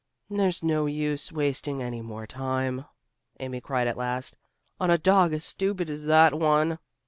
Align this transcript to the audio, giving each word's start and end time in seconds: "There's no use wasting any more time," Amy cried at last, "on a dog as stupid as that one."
"There's 0.31 0.63
no 0.63 0.87
use 0.87 1.31
wasting 1.31 1.83
any 1.83 2.01
more 2.01 2.25
time," 2.25 2.85
Amy 3.39 3.61
cried 3.61 3.87
at 3.87 3.97
last, 3.99 4.35
"on 4.79 4.89
a 4.89 4.97
dog 4.97 5.31
as 5.31 5.45
stupid 5.45 5.91
as 5.91 6.05
that 6.07 6.33
one." 6.33 6.79